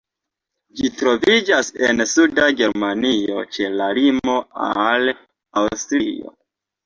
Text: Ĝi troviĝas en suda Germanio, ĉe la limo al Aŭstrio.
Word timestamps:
Ĝi 0.77 0.87
troviĝas 1.01 1.67
en 1.87 2.01
suda 2.13 2.47
Germanio, 2.61 3.43
ĉe 3.57 3.69
la 3.81 3.91
limo 3.99 4.37
al 4.69 5.11
Aŭstrio. 5.63 6.35